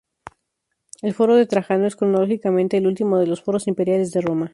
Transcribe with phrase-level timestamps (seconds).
[1.03, 4.49] El foro de Trajano es cronológicamente el último de los foros imperiales de Roma.